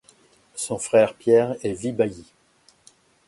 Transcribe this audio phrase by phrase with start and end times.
[0.55, 2.25] Son frère Pierre est vibailli.